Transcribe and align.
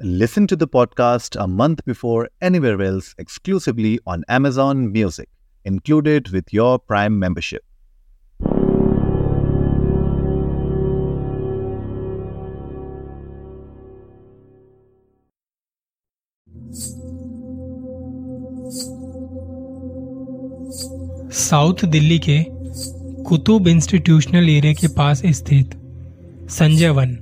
Listen 0.00 0.46
to 0.46 0.56
the 0.56 0.68
podcast 0.68 1.36
a 1.42 1.46
month 1.46 1.84
before 1.84 2.28
anywhere 2.40 2.80
else 2.82 3.14
exclusively 3.18 3.98
on 4.06 4.24
Amazon 4.28 4.92
Music, 4.92 5.28
included 5.64 6.28
with 6.28 6.52
your 6.52 6.78
Prime 6.78 7.18
membership. 7.18 7.62
South 21.32 21.84
Delhi 21.84 22.18
के 22.18 22.44
Qutub 23.24 23.68
institutional 23.68 24.48
area 24.50 24.72
के 24.72 24.88
पास 24.88 25.22
स्थित 25.26 25.74
Sanjay 26.50 26.88
one 26.88 27.18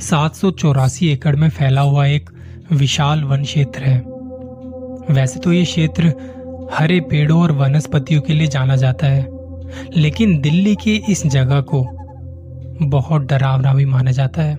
सात 0.00 0.34
सौ 0.34 0.50
चौरासी 0.50 1.08
एकड़ 1.08 1.34
में 1.36 1.48
फैला 1.48 1.80
हुआ 1.80 2.04
एक 2.06 2.30
विशाल 2.72 3.22
वन 3.24 3.42
क्षेत्र 3.42 3.82
है। 3.82 3.98
वैसे 5.10 5.40
तो 5.40 5.52
ये 5.52 5.64
क्षेत्र 5.64 6.12
हरे 6.72 7.00
पेड़ों 7.00 7.40
और 7.42 7.52
वनस्पतियों 7.52 8.20
के 8.20 8.32
लिए 8.32 8.46
जाना 8.46 8.76
जाता 8.76 9.06
है, 9.06 9.26
लेकिन 9.96 10.40
दिल्ली 10.40 10.74
की 10.76 10.94
इस 11.08 11.26
जगह 11.26 11.60
को 11.60 11.82
बहुत 12.82 13.22
डरावना 13.22 13.74
भी 13.74 13.84
माना 13.84 14.10
जाता 14.10 14.42
है। 14.42 14.58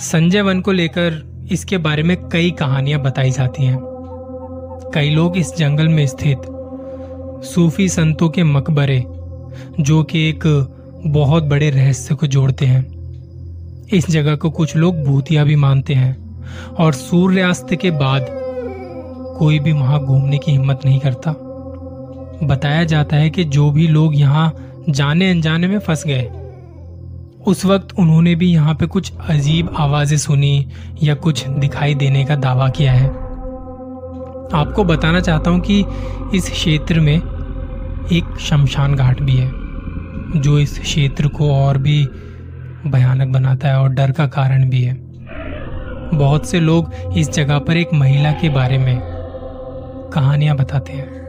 संजय 0.00 0.42
वन 0.42 0.60
को 0.60 0.72
लेकर 0.72 1.22
इसके 1.52 1.78
बारे 1.78 2.02
में 2.02 2.16
कई 2.28 2.50
कहानियाँ 2.50 3.00
बताई 3.00 3.30
जाती 3.30 3.64
हैं। 3.64 3.78
कई 4.94 5.10
लोग 5.10 5.36
इस 5.36 5.56
जंगल 5.56 5.88
में 5.88 6.06
स्थित 6.06 6.42
सूफी 7.44 7.88
संतों 7.88 8.28
के 8.28 8.44
मकबरे, 8.44 9.04
जो 9.80 10.02
कि 10.02 10.28
एक 10.28 10.42
बहुत 11.06 11.44
बड़े 11.44 11.70
रहस्य 11.70 12.14
को 12.14 12.26
जोड़ते 12.26 12.66
हैं 12.66 12.91
इस 13.90 14.10
जगह 14.10 14.36
को 14.36 14.50
कुछ 14.50 14.76
लोग 14.76 15.02
भूतिया 15.04 15.44
भी 15.44 15.56
मानते 15.56 15.94
हैं 15.94 16.16
और 16.80 16.92
सूर्यास्त 16.92 17.74
के 17.74 17.90
बाद 17.90 18.26
कोई 19.38 19.58
भी 19.58 19.72
वहाँ 19.72 20.00
घूमने 20.00 20.38
की 20.38 20.52
हिम्मत 20.52 20.80
नहीं 20.84 21.00
करता। 21.00 21.34
बताया 22.46 22.84
जाता 22.84 23.16
है 23.16 23.30
कि 23.30 23.44
जो 23.44 23.70
भी 23.70 23.88
लोग 23.88 24.16
यहाँ 24.16 24.52
जाने 24.88 25.30
अनजाने 25.30 25.66
में 25.66 25.78
फंस 25.78 26.04
गए, 26.06 26.22
उस 27.46 27.64
वक्त 27.64 27.94
उन्होंने 27.98 28.34
भी 28.34 28.52
यहाँ 28.52 28.74
पे 28.74 28.86
कुछ 28.86 29.12
अजीब 29.20 29.74
आवाज़ें 29.76 30.16
सुनी 30.18 30.66
या 31.02 31.14
कुछ 31.14 31.46
दिखाई 31.48 31.94
देने 31.94 32.24
का 32.24 32.36
दावा 32.36 32.68
किया 32.68 32.92
है। 32.92 33.08
आपको 34.54 34.84
बताना 34.84 35.20
चाहता 35.20 35.50
हूँ 35.50 35.60
कि 35.60 35.84
इस 36.34 36.50
क्षेत्र 36.50 37.00
में 37.00 37.16
एक 37.16 38.36
शमशान 38.40 38.94
घाट 38.94 39.20
भी 39.22 39.36
है, 39.36 39.50
जो 40.36 40.58
इस 40.58 40.78
क्षेत्र 40.78 41.28
को 41.28 41.50
और 41.54 41.78
भी 41.78 42.02
भयानक 42.86 43.28
बनाता 43.28 43.68
है 43.68 43.76
और 43.78 43.88
डर 43.88 44.10
का 44.10 44.26
कारण 44.26 44.70
भी 44.70 44.82
है। 44.82 44.94
बहुत 46.14 46.46
से 46.46 46.60
लोग 46.60 46.90
इस 47.16 47.30
जगह 47.30 47.58
पर 47.58 47.76
एक 47.76 47.88
महिला 47.94 48.32
के 48.32 48.48
बारे 48.48 48.78
में 48.78 49.00
कहानियाँ 50.14 50.56
बताते 50.56 50.92
हैं। 50.92 51.22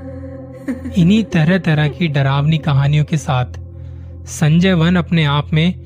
इन्हीं 0.98 1.24
तरह 1.24 1.58
तरह 1.58 1.88
की 1.88 2.08
डरावनी 2.08 2.58
कहानियों 2.58 3.06
के 3.06 3.18
साथ 3.18 3.46
संजय 4.26 4.74
वन 4.74 4.96
अपने 4.96 5.24
आप 5.24 5.54
में 5.54 5.84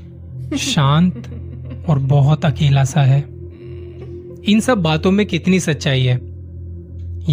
शांत 0.57 1.15
और 1.89 1.99
बहुत 1.99 2.45
अकेला 2.45 2.83
सा 2.83 3.01
है। 3.01 3.19
इन 4.49 4.59
सब 4.59 4.77
बातों 4.77 5.11
में 5.11 5.25
कितनी 5.25 5.59
सच्चाई 5.59 6.03
है 6.03 6.19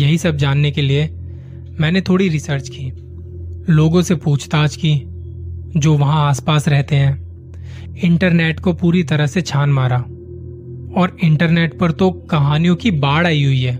यही 0.00 0.18
सब 0.18 0.36
जानने 0.36 0.70
के 0.70 0.82
लिए 0.82 1.06
मैंने 1.80 2.00
थोड़ी 2.00 2.28
रिसर्च 2.28 2.68
की 2.68 2.92
लोगों 3.72 4.02
से 4.02 4.14
पूछताछ 4.14 4.76
की 4.76 5.02
जो 5.76 5.96
वहाँ 5.96 6.28
आसपास 6.28 6.68
रहते 6.68 6.96
हैं। 6.96 7.23
इंटरनेट 8.04 8.60
को 8.60 8.72
पूरी 8.72 9.02
तरह 9.02 9.26
से 9.26 9.40
छान 9.42 9.70
मारा। 9.70 9.98
और 10.96 11.16
इंटरनेट 11.24 11.78
पर 11.78 11.90
तो 11.90 12.10
कहानियों 12.10 12.76
की 12.76 12.90
बाढ़ 12.90 13.26
आई 13.26 13.44
हुई 13.44 13.60
है। 13.60 13.76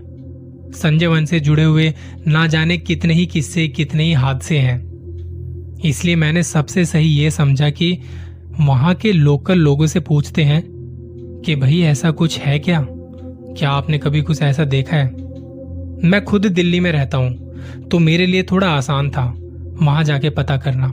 संजय 0.71 1.07
वन 1.07 1.25
से 1.25 1.39
जुड़े 1.39 1.63
हुए 1.63 1.93
ना 2.27 2.47
जाने 2.47 2.77
कितने 2.77 3.13
ही 3.13 3.25
किस्से, 3.25 3.67
कितने 3.67 4.03
ही 4.03 4.13
हादसे 4.13 4.57
हैं। 4.57 5.79
इसलिए 5.85 6.15
मैंने 6.15 6.43
सबसे 6.43 6.85
सही 6.85 7.07
ये 7.07 7.31
समझा 7.31 7.69
कि 7.69 7.97
वहाँ 8.59 8.93
के 8.95 9.11
लोकल 9.11 9.59
लोगों 9.59 9.87
से 9.87 9.99
पूछते 9.99 10.43
हैं 10.43 10.63
कि 11.45 11.55
भाई 11.55 11.81
ऐसा 11.81 12.11
कुछ 12.11 12.39
है 12.39 12.59
क्या? 12.59 12.85
क्या 12.89 13.69
आपने 13.69 13.97
कभी 13.97 14.21
कुछ 14.21 14.41
ऐसा 14.41 14.65
देखा 14.65 14.97
है? 14.97 15.07
मैं 16.03 16.23
खुद 16.25 16.45
दिल्ली 16.45 16.79
में 16.79 16.91
रहता 16.91 17.17
हूँ 17.17 17.87
तो 17.91 17.99
मेरे 17.99 18.25
लिए 18.25 18.43
थोड़ा 18.43 18.67
आसान 18.67 19.09
था, 19.09 19.25
वहाँ 19.81 20.03
जाके 20.03 20.29
पता 20.29 20.57
करना। 20.57 20.91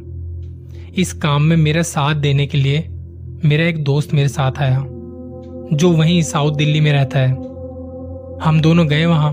इस 0.97 1.13
काम 1.13 1.43
में 1.43 1.57
मेरा 1.57 1.83
साथ 1.83 2.15
देने 2.15 2.47
के 2.47 2.59
लिए 2.59 2.89
मेरा 3.45 3.65
एक 3.65 3.85
दोस्त 3.85 4.15
मेरे 4.15 4.29
साथ 4.29 4.53
आया, 4.59 4.79
जो 5.73 5.93
वहीं 5.93 6.23
साउथ 6.23 6.53
दिल्ली 6.53 6.81
में 6.81 6.93
रहता 6.93 7.19
है। 7.19 7.31
हम 8.43 8.61
दोनों 8.61 8.87
गए 8.87 9.07
वहाँ। 9.07 9.33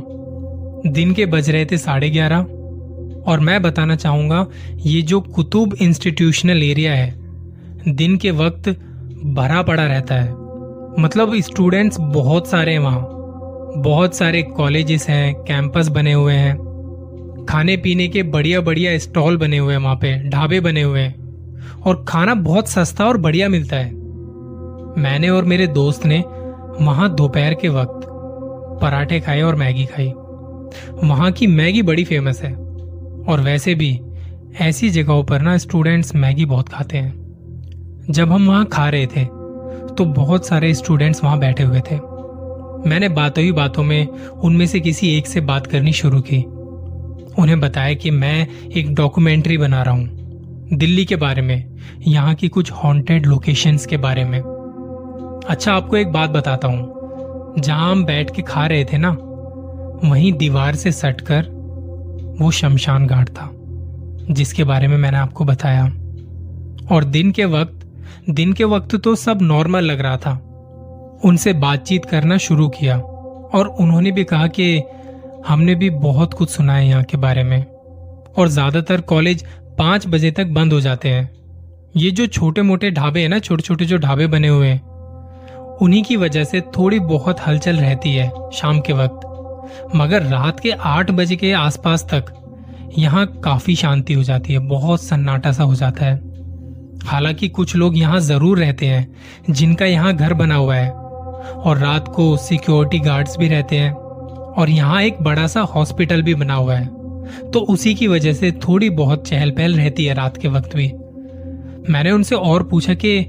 दिन 0.88 1.14
के 1.14 1.26
बज 1.26 1.50
रहे 1.50 1.66
थे 1.66 1.78
साढ़े 1.78 2.10
ग्यारह, 2.10 2.38
और 3.32 3.40
मैं 3.40 3.62
बताना 3.62 3.96
चाहूँगा, 3.96 4.48
ये 4.78 5.02
जो 5.02 5.22
कुतुब 5.22 5.76
इंस्टीट्यूशनल 5.82 6.64
एरिया 6.64 6.94
है, 6.94 7.16
दिन 7.88 8.18
के 8.18 8.32
वक्त 8.32 8.70
भरा 9.26 9.62
पड़ा 9.62 9.86
रहता 9.86 10.16
है। 10.16 10.32
मतलब 11.00 11.32
स्टूडेंट्स 11.36 11.98
बहुत 12.00 12.48
सारे 12.48 12.72
हैं 12.72 12.80
वहाँ। 12.80 13.08
बहुत 13.78 14.16
सारे 14.16 14.42
कॉलेजेस 14.42 15.10
हैं, 15.10 15.36
कैंपस 15.36 15.88
बने 15.88 16.14
हुए 16.14 16.34
हैं। 16.34 16.58
खाने 17.50 17.78
पीने 17.78 18.08
के 18.08 18.24
बढ़िया 18.24 18.62
बढ़िया 18.62 18.98
स्टॉल 18.98 19.38
बने 19.38 19.58
हुए 19.58 19.74
हैं 19.74 19.82
वहाँ 19.82 19.96
पे, 19.96 20.30
ढाबे 20.30 20.60
बने 20.60 20.82
हुए 20.82 21.00
हैं। 21.00 21.30
और 21.86 22.06
खाना 22.08 22.34
बहुत 22.34 22.68
सस्ता 22.68 23.06
और 23.06 23.18
बढ़िया 23.18 23.50
मिलता 23.50 23.76
है। 23.76 23.99
मैंने 25.00 25.30
और 25.30 25.46
मेरे 25.46 25.68
दोस्त 25.68 26.06
ने 26.06 26.20
वहाँ 26.82 27.14
दोपहर 27.16 27.54
के 27.54 27.70
वक्त 27.70 28.08
पराठे 28.82 29.20
खाए 29.20 29.42
और 29.42 29.56
मैगी 29.56 29.86
खाई। 29.86 30.12
वहाँ 31.04 31.32
की 31.32 31.48
मैगी 31.48 31.82
बड़ी 31.82 32.04
फ़ेमस 32.04 32.42
है। 32.42 32.54
और 33.30 33.42
वैसे 33.42 33.76
भी 33.76 34.00
ऐसी 34.62 34.90
जगहों 34.90 35.24
पर 35.24 35.42
ना 35.42 35.58
स्टूडेंट्स 35.58 36.16
मैगी 36.16 36.46
बहुत 36.46 36.70
खाते 36.70 36.98
हैं। 36.98 38.06
जब 38.10 38.32
हम 38.32 38.48
वहाँ 38.48 38.66
खा 38.66 38.90
रहे 38.90 39.06
थे 39.06 39.26
तो 39.96 40.06
बहुत 40.06 40.48
सारे 40.48 40.74
स्टूडेंट्स 40.74 41.24
वहाँ 41.24 41.40
बैठे 41.40 41.64
हुए 41.64 41.80
थे। 41.80 41.96
मैंने 42.90 43.10
बातों 43.10 43.44
ही 43.44 43.52
बातों 43.52 43.84
में 43.84 44.08
उनमें 44.08 44.66
से 44.66 44.80
किसी 44.80 45.18
एक 45.18 45.28
से 45.28 45.42
बात 45.42 45.68
करनी 45.68 45.94
शुरू 45.94 46.22
की। 46.22 46.42
उन्हें 47.40 47.60
बताया 47.60 47.94
कि 47.94 48.12
मैं 48.12 48.48
एक 48.78 48.94
डॉक्यूमेंट्री 48.96 49.58
बना 49.58 49.82
रहा 49.84 49.94
हूँ। 49.94 50.08
दिल्ली 50.74 51.06
के 51.06 51.16
बारे 51.16 51.42
में, 51.42 51.78
यहाँ 52.08 52.34
की 52.36 52.48
कुछ 52.48 52.72
हॉन्टेड 52.72 53.26
लोकेशंस 53.26 53.86
के 53.86 53.98
बारे 53.98 54.26
में। 54.26 54.40
अच्छा 55.50 55.74
आपको 55.74 55.98
एक 55.98 56.12
बात 56.12 56.30
बताता 56.30 56.68
हूँ। 56.68 57.56
जहाँ 57.60 57.90
हम 57.92 58.04
बैठ 58.06 58.36
के 58.36 58.42
खा 58.42 58.66
रहे 58.68 58.84
थे 58.86 58.98
ना, 58.98 59.10
वहीं 60.04 60.32
दीवार 60.34 60.76
से 60.76 60.92
सटकर 60.92 61.46
वो 62.40 62.50
शमशान 62.52 63.06
घाट 63.08 63.30
था, 63.30 63.50
जिसके 64.32 64.64
बारे 64.64 64.88
में 64.88 64.98
मैंने 64.98 65.18
आपको 65.18 65.46
बताया। 65.46 65.86
और 66.92 67.04
दिन 67.06 67.32
के 67.32 67.46
वक्त, 67.46 67.80
दिन 68.30 68.54
के 68.54 68.64
वक्त 68.66 68.96
तो 68.96 69.16
सब 69.16 69.42
नॉर्मल 69.42 69.84
लग 69.84 70.02
रहा 70.02 70.18
था। 70.18 70.32
उनसे 71.26 71.54
बातचीत 71.56 72.06
करना 72.06 72.38
शुरू 72.38 72.68
किया, 72.70 72.98
और 72.98 73.68
उन्होंने 73.80 74.12
भी 74.12 74.24
कहा 74.24 74.48
कि 74.50 74.82
हमने 75.48 75.76
भी 75.76 75.90
बहुत 75.90 76.34
कुछ 76.34 76.50
सुना 76.50 76.76
है 76.76 76.88
यहाँ 76.88 77.04
के 77.04 77.18
बारे 77.18 77.44
में, 77.44 77.64
और 78.38 78.48
ज़्यादातर 78.48 79.02
कॉलेज 79.04 79.44
पाँच 79.78 80.08
बजे 80.08 80.32
तक 80.32 80.48
बंद 80.50 80.74
हो 80.74 80.80
जाते 80.82 81.10
हैं। 81.10 81.30
ये 81.98 82.12
जो 82.12 82.28
छोटे 82.28 82.62
मोटे 82.62 82.92
ढाबे 82.92 83.22
हैं 83.22 83.30
ना 83.30 83.40
छोटे 83.40 83.64
छोटे 83.64 83.86
जो 83.86 83.98
ढाबे 83.98 84.28
बने 84.28 84.48
हुए 84.48 84.68
हैं 84.68 84.89
उन्हीं 85.82 86.04
की 86.04 86.16
वजह 86.16 86.44
से 86.44 86.62
थोड़ी 86.62 87.00
बहुत 87.00 87.40
हलचल 87.48 87.76
रहती 87.76 88.14
है 88.16 88.32
शाम 88.54 88.80
के 88.80 88.94
वक्त। 88.94 89.96
मगर 89.96 90.22
रात 90.22 90.60
के 90.60 90.72
आठ 90.72 91.12
बजे 91.12 91.36
के 91.36 91.52
आसपास 91.54 92.04
तक, 92.04 92.26
यहाँ 92.98 93.26
काफ़ी 93.44 93.76
शांति 93.76 94.14
हो 94.14 94.24
जाती 94.24 94.54
है, 94.54 94.60
बहुत 94.60 95.04
सन्नाटा 95.04 95.52
सा 95.52 95.64
हो 95.64 95.76
जाता 95.76 96.06
है। 96.06 96.30
हालाँकि 97.06 97.48
कुछ 97.48 97.76
लोग 97.76 97.98
यहाँ 97.98 98.20
ज़रूर 98.20 98.60
रहते 98.60 98.86
हैं, 98.86 99.16
जिनका 99.50 99.86
यहाँ 99.86 100.14
घर 100.16 100.34
बना 100.34 100.56
हुआ 100.56 100.76
है, 100.76 100.92
और 100.92 101.78
रात 101.78 102.08
को 102.08 102.38
सिक्योरिटी 102.38 103.00
गार्ड्स 103.00 103.38
भी 103.38 103.48
रहते 103.48 103.76
हैं, 103.76 103.92
और 103.92 104.70
यहाँ 104.70 105.02
एक 105.02 105.22
बड़ा 105.22 105.48
सा 105.48 105.62
हॉस्पिटल 105.62 106.22
भी 106.22 106.36
बना 106.36 106.54
हुआ 106.54 106.76
है। 106.76 106.86
तो 107.52 107.60
उसी 107.60 107.94
की 107.96 108.08
वजह 108.08 108.34
से 108.34 108.52
थोड़ी 108.52 108.90
बहुत 108.90 109.28
चहल 109.28 109.52
पहल 109.52 109.76
रहती 109.76 110.06
है 110.06 110.14
रात 110.14 110.38
के 110.38 110.48
वक्त 110.48 110.76
भी। 110.76 110.92
मैंने 111.92 112.12
उनसे 112.12 112.36
और 112.36 112.64
पूछा 112.64 112.94
कि 112.94 113.20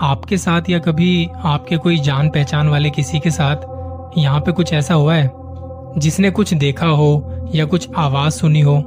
आपके 0.00 0.36
साथ 0.36 0.70
या 0.70 0.78
कभी 0.78 1.28
आपके 1.44 1.76
कोई 1.76 1.98
जान 1.98 2.28
पहचान 2.28 2.68
वाले 2.68 2.90
किसी 2.90 3.20
के 3.20 3.30
साथ 3.30 3.56
यहाँ 4.18 4.40
पे 4.40 4.52
कुछ 4.52 4.72
ऐसा 4.72 4.94
हुआ 4.94 5.14
है? 5.14 5.30
जिसने 5.98 6.30
कुछ 6.30 6.54
देखा 6.54 6.86
हो 6.86 7.32
या 7.54 7.64
कुछ 7.64 7.88
आवाज़ 7.96 8.32
सुनी 8.32 8.60
हो? 8.60 8.78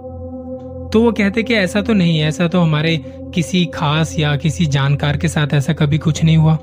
तो 0.93 1.01
वो 1.01 1.11
कहते 1.11 1.43
कि 1.43 1.53
ऐसा 1.53 1.81
तो 1.81 1.93
नहीं, 1.93 2.19
ऐसा 2.19 2.47
तो 2.47 2.59
हमारे 2.59 2.97
किसी 3.33 3.65
खास 3.65 4.19
या 4.19 4.35
किसी 4.35 4.65
जानकार 4.65 5.17
के 5.17 5.27
साथ 5.27 5.47
ऐसा 5.53 5.73
कभी 5.73 5.97
कुछ 5.97 6.23
नहीं 6.23 6.37
हुआ। 6.37 6.53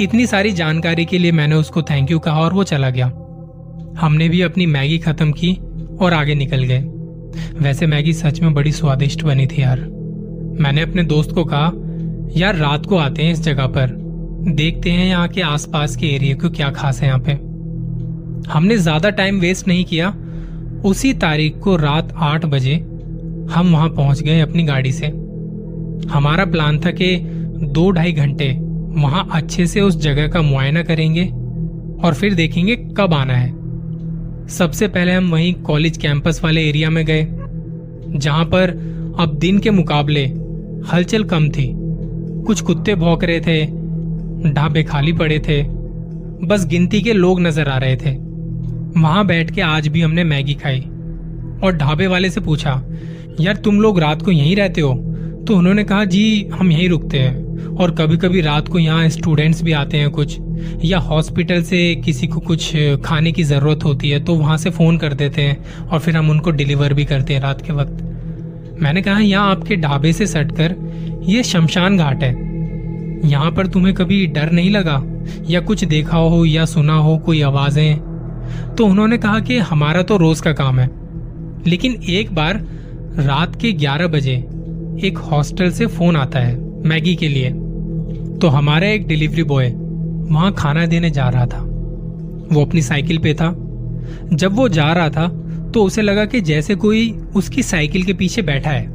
इतनी 0.00 0.26
सारी 0.26 0.52
जानकारी 0.52 1.04
के 1.04 1.18
लिए 1.18 1.32
मैंने 1.32 1.54
उसको 1.54 1.82
थैंक 1.82 2.10
यू 2.10 2.18
कहा 2.18 2.40
और 2.40 2.54
वो 2.54 2.64
चला 2.64 2.90
गया। 2.90 3.06
हमने 4.00 4.28
भी 4.28 4.42
अपनी 4.42 4.66
मैगी 4.66 4.98
खत्म 4.98 5.32
की 5.32 5.60
और 6.00 6.14
आगे 6.14 6.34
निकल 6.34 6.62
गए। 6.62 6.78
वैसे 7.58 7.86
मैगी 7.86 8.12
सच 8.12 8.40
में 8.40 8.54
बड़ी 8.54 8.72
स्वादिष्ट 8.72 9.22
बनी 9.22 9.46
थी 9.46 9.62
यार। 9.62 9.78
मैंने 10.60 10.82
अपने 10.82 11.02
दोस्त 11.02 11.30
को 11.30 11.44
कहा 11.44 11.72
यार 12.32 12.56
रात 12.56 12.86
को 12.86 12.96
आते 12.96 13.22
हैं 13.22 13.32
इस 13.32 13.40
जगह 13.42 13.66
पर। 13.68 13.94
देखते 14.48 14.90
हैं 14.90 15.06
यहाँ 15.06 15.28
के 15.28 15.40
आसपास 15.42 15.96
के 15.96 16.06
एरिया 16.06 16.36
को 16.36 16.50
क्या 16.50 16.70
खास 16.70 17.00
है 17.02 17.08
यहाँ 17.08 17.20
पे। 17.20 17.32
हमने 18.50 18.76
ज़्यादा 18.76 19.10
टाइम 19.10 19.40
वेस्ट 19.40 19.68
नहीं 19.68 19.84
किया। 19.84 20.08
उसी 20.84 21.12
तारीख 21.14 21.58
को 21.58 21.76
रात 21.76 22.12
आठ 22.16 22.44
बजे 22.46 22.74
हम 23.50 23.70
वहाँ 23.72 23.88
पहुँच 23.90 24.22
गए 24.22 24.40
अपनी 24.40 24.62
गाड़ी 24.62 24.92
से। 24.92 25.06
हमारा 26.10 26.44
प्लान 26.44 26.78
था 26.80 26.90
कि 26.90 27.16
दो 27.16 27.90
ढाई 27.90 28.12
घंटे 28.12 28.50
वहाँ 28.96 29.28
अच्छे 29.32 29.66
से 29.66 29.80
उस 29.80 29.96
जगह 29.96 30.28
का 30.28 30.42
मुआयना 30.42 30.82
करेंगे 30.82 31.24
और 31.98 32.14
फिर 32.14 32.34
देखेंगे 32.34 32.76
कब 32.96 33.14
आना 33.14 33.34
है। 33.34 33.54
सबसे 34.48 34.88
पहले 34.88 35.12
हम 35.12 35.30
वहीं 35.30 35.52
कॉलेज 35.62 35.96
कैंपस 35.96 36.40
वाले 36.44 36.68
एरिया 36.68 36.90
में 36.90 37.04
गए, 37.06 37.26
जहाँ 38.10 38.44
पर 38.44 38.70
अब 39.20 39.36
दिन 39.38 39.58
के 39.58 39.70
मुकाबले 39.70 40.24
हलचल 40.92 41.24
कम 41.24 41.48
थी। 41.48 41.66
कुछ 42.46 42.60
कुत्ते 42.60 42.94
भौंक 42.94 43.24
रहे 43.24 43.40
थे, 43.40 43.64
ढाबे 44.52 44.82
खाली 44.84 45.12
पड़े 45.12 45.38
थे, 45.38 45.62
बस 46.46 46.66
गिनती 46.66 47.00
के 47.00 47.12
लोग 47.12 47.40
नज़र 47.40 47.68
आ 47.68 47.78
रहे 47.78 47.96
थे। 47.96 48.14
वहाँ 49.00 49.26
बैठ 49.26 49.50
के 49.50 49.60
आज 49.62 49.88
भी 49.88 50.00
हमने 50.00 50.24
मैगी 50.24 50.54
खाई 50.54 50.80
और 51.60 51.76
ढाबे 51.76 52.06
वाले 52.06 52.30
से 52.30 52.40
पूछा, 52.40 52.80
यार 53.40 53.56
तुम 53.56 53.80
लोग 53.80 53.98
रात 54.00 54.22
को 54.22 54.30
यहीं 54.30 54.56
रहते 54.56 54.80
हो? 54.80 54.94
तो 55.48 55.56
उन्होंने 55.56 55.84
कहा, 55.84 56.04
जी, 56.04 56.48
हम 56.54 56.70
यहीं 56.72 56.88
रुकते 56.88 57.18
हैं 57.18 57.74
और 57.76 57.90
कभी 57.90 58.16
कभी 58.16 58.40
रात 58.40 58.68
को 58.68 58.78
यहाँ 58.78 59.08
स्टूडेंट्स 59.08 59.62
भी 59.62 59.72
आते 59.72 59.96
हैं 59.96 60.10
कुछ 60.10 60.38
या 60.84 60.98
हॉस्पिटल 61.00 61.62
से 61.62 61.94
किसी 62.04 62.26
को 62.26 62.40
कुछ 62.40 62.72
खाने 63.04 63.32
की 63.32 63.42
ज़रूरत 63.44 63.84
होती 63.84 64.10
है 64.10 64.24
तो 64.24 64.34
वहाँ 64.34 64.56
से 64.58 64.70
फ़ोन 64.70 64.98
कर 64.98 65.12
देते 65.14 65.42
हैं 65.42 65.86
और 65.86 65.98
फिर 65.98 66.16
हम 66.16 66.30
उनको 66.30 66.50
डिलीवर 66.52 66.94
भी 66.94 67.04
करते 67.04 67.34
हैं 67.34 67.40
रात 67.40 67.62
के 67.62 67.72
वक्त. 67.72 68.02
मैंने 68.82 69.02
कहा, 69.02 69.18
यहाँ 69.18 69.50
आपके 69.50 69.76
ढाबे 69.76 70.12
से 70.12 70.26
सटकर 70.26 70.76
ये 71.22 71.42
शमशान 71.42 71.98
घाट 71.98 72.22
है। 72.22 72.46
यहाँ 73.28 73.50
पर 73.50 73.66
तुम्हें 73.66 73.94
कभी 73.94 74.26
डर 74.26 74.52
नहीं 74.52 74.70
लगा? 74.70 75.02
या 75.50 75.60
कुछ 75.60 75.84
देखा 75.84 76.16
हो 76.16 76.44
या 76.44 76.64
सुना 76.64 76.94
हो, 76.94 77.18
कोई 77.18 77.42
आवाज़ें? 77.42 77.96
तो 78.78 78.86
उन्होंने 78.86 79.18
कहा 79.18 79.40
कि 79.40 79.58
हमारा 79.58 80.02
तो 80.02 80.16
रोज 80.16 80.40
का 80.40 80.52
काम 80.52 80.78
है। 80.78 80.90
लेकिन 81.66 81.92
एक 82.08 82.34
बार 82.34 82.66
रात 83.18 83.56
के 83.56 83.72
11 83.72 84.06
बजे 84.06 84.34
एक 85.04 85.18
हॉस्टल 85.18 85.70
से 85.70 85.86
फ़ोन 85.86 86.16
आता 86.16 86.38
है 86.38 86.82
मैगी 86.88 87.16
के 87.16 87.28
लिए। 87.28 87.50
तो 88.38 88.48
हमारा 88.48 88.88
एक 88.88 89.06
डिलीवरी 89.08 89.42
बॉय 89.42 89.68
वहाँ 90.32 90.52
खाना 90.52 90.86
देने 90.86 91.10
जा 91.10 91.28
रहा 91.28 91.46
था। 91.46 91.58
वो 92.52 92.64
अपनी 92.64 92.82
साइकिल 92.82 93.18
पे 93.18 93.34
था। 93.34 93.56
जब 94.32 94.52
वो 94.52 94.68
जा 94.68 94.92
रहा 94.92 95.08
था 95.08 95.45
तो 95.76 95.84
उसे 95.84 96.02
लगा 96.02 96.24
कि 96.24 96.40
जैसे 96.40 96.74
कोई 96.74 97.10
उसकी 97.10 97.62
साइकिल 97.62 98.02
के 98.02 98.12
पीछे 98.12 98.42
बैठा 98.42 98.70
है। 98.70 98.86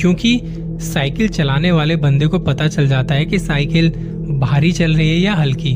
क्योंकि 0.00 0.40
साइकिल 0.80 1.28
चलाने 1.28 1.72
वाले 1.72 1.96
बंदे 1.96 2.26
को 2.26 2.38
पता 2.38 2.68
चल 2.68 2.88
जाता 2.88 3.14
है 3.14 3.24
कि 3.24 3.38
साइकिल 3.38 3.90
भारी 4.38 4.72
चल 4.72 4.94
रही 4.94 5.10
है 5.10 5.16
या 5.16 5.34
हल्की। 5.34 5.72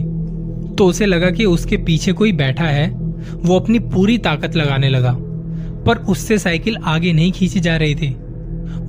तो 0.74 0.86
उसे 0.86 1.06
लगा 1.06 1.30
कि 1.30 1.44
उसके 1.44 1.76
पीछे 1.76 2.12
कोई 2.12 2.32
बैठा 2.32 2.64
है, 2.64 2.90
वो 3.36 3.58
अपनी 3.58 3.78
पूरी 3.78 4.18
ताकत 4.18 4.56
लगाने 4.56 4.88
लगा। 4.88 5.16
पर 5.86 5.96
उससे 5.96 6.38
साइकिल 6.38 6.76
आगे 6.76 7.12
नहीं 7.12 7.32
खींची 7.32 7.60
जा 7.60 7.76
रही 7.76 7.94
थी। 7.94 8.16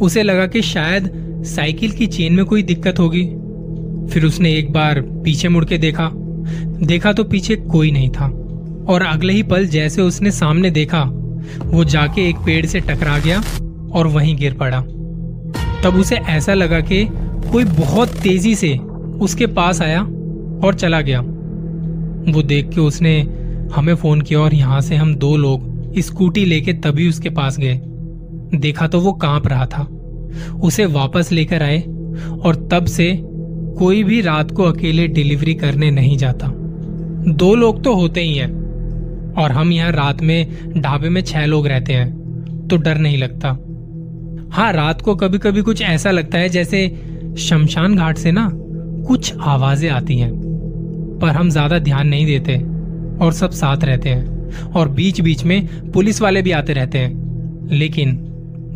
उसे 0.02 0.24
लगा 0.24 0.48
कि 0.48 0.62
शायद 0.62 1.12
साइकिल 1.46 1.92
की 1.92 2.08
चेन 2.08 2.34
में 2.34 2.46
कोई 2.46 2.64
दिक्कत 2.64 3.00
होगी। 3.00 3.24
फिर 4.14 4.26
उसने 4.26 4.54
एक 4.54 4.72
बार 4.72 5.02
पीछे 5.02 5.50
मुड़ 5.50 5.66
के 5.66 5.78
देखा। 5.78 6.12
देखा 6.84 7.14
तो 7.14 7.24
पीछे 7.24 7.56
कोई 7.56 7.92
नहीं 7.92 8.10
था। 8.10 8.26
और 8.88 9.02
अगले 9.02 9.34
ही 9.34 9.44
पल 9.44 9.66
जैसे 9.66 10.02
उसने 10.02 10.32
सामने 10.32 10.72
देखा 10.72 11.18
वो 11.64 11.84
जाके 11.84 12.30
एक 12.30 12.36
पेड़ 12.36 12.66
से 12.66 12.80
टकरा 12.80 13.20
गया 13.20 13.44
और 13.92 14.08
वहीं 14.08 14.36
गिर 14.38 14.54
पड़ा। 14.54 14.82
तब 15.84 15.96
उसे 15.96 16.16
ऐसा 16.16 16.54
लगा 16.54 16.80
कि 16.80 17.06
कोई 17.52 17.64
बहुत 17.64 18.10
तेज़ी 18.10 18.56
से 18.56 18.78
उसके 19.22 19.48
पास 19.48 19.82
आया 19.82 20.02
और 20.64 20.76
चला 20.76 21.02
गया। 21.02 21.20
वो 22.32 22.42
देख 22.42 22.70
के 22.70 22.82
उसने 22.82 23.22
हमें 23.76 23.96
फ़ोन 23.96 24.22
किया 24.22 24.40
और 24.40 24.54
यहाँ 24.54 24.82
से 24.82 24.96
हम 24.96 25.16
दो 25.16 25.38
लोग 25.38 25.70
स्कूटी 26.00 26.46
लेके 26.46 26.74
तभी 26.74 27.10
उसके 27.10 27.30
पास 27.30 27.58
गए। 27.60 27.82
देखा 28.60 28.88
तो 28.88 29.00
वो 29.00 29.14
काँप 29.14 29.48
रहा 29.48 29.66
था। 29.66 29.84
उसे 30.64 30.86
वापस 30.86 31.32
लेकर 31.32 31.64
आए 31.64 31.82
और 32.46 32.70
तब 32.72 32.86
से 32.86 33.20
कोई 33.80 34.04
भी 34.04 34.22
रात 34.22 34.52
को 34.52 34.64
अकेले 34.64 35.08
डिलीवरी 35.08 35.54
करने 35.54 35.92
नहीं 35.92 36.18
जाता। 36.18 36.48
दो 37.32 37.56
लोग 37.56 37.84
तो 37.84 37.96
होते 37.96 38.22
ही 38.22 38.36
हैं। 38.36 38.61
और 39.36 39.52
हम 39.52 39.72
यहाँ 39.72 39.92
रात 39.92 40.22
में 40.22 40.82
ढाबे 40.82 41.10
में 41.10 41.22
छह 41.22 41.46
लोग 41.46 41.68
रहते 41.68 41.94
हैं 41.94 42.68
तो 42.68 42.78
डर 42.78 42.98
नहीं 42.98 43.18
लगता। 43.18 43.50
हाँ 44.52 44.72
रात 44.74 45.02
को 45.02 45.16
कभी 45.16 45.38
कभी 45.38 45.62
कुछ 45.62 45.82
ऐसा 45.82 46.12
लगता 46.12 46.38
है 46.38 46.50
जैसे 46.50 46.88
शमशान 47.40 47.96
घाट 47.96 48.18
से 48.18 48.32
ना 48.32 48.50
कुछ 49.08 49.34
आवाज़ें 49.40 49.90
आती 49.90 50.18
हैं, 50.18 50.32
पर 51.20 51.30
हम 51.30 51.50
ज़्यादा 51.50 51.80
ध्यान 51.80 52.08
नहीं 52.08 52.26
देते 52.26 52.58
और 53.18 53.34
सब 53.34 53.52
साथ 53.52 53.84
रहते 53.84 54.10
हैं 54.10 54.72
और 54.72 54.90
बीच 54.90 55.22
बीच 55.22 55.44
में 55.44 55.92
पुलिस 55.92 56.22
वाले 56.22 56.42
भी 56.42 56.52
आते 56.52 56.74
रहते 56.74 56.98
हैं, 56.98 57.68
लेकिन 57.70 58.18